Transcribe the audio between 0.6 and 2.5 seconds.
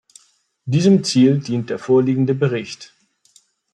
Diesem Ziel dient der vorliegende